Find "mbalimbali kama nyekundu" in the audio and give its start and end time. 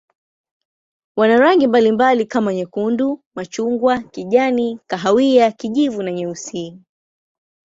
1.67-3.21